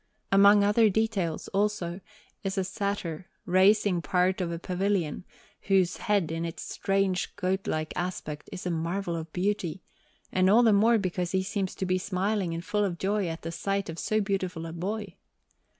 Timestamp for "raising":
3.45-4.01